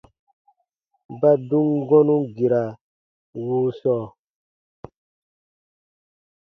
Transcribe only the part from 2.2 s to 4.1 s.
gira wuu sɔɔ.